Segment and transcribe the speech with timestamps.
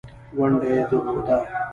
[0.37, 1.37] ونډه یې درلوده.